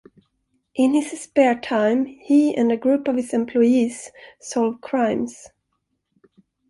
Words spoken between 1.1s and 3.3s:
spare time, he and a group of